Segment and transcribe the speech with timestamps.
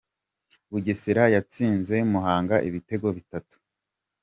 [0.71, 3.55] Bugesera yatsinze muhanga ibitego bitatu